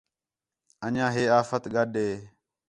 [0.85, 2.09] انڄیاں ہے آفت گڈھ ہے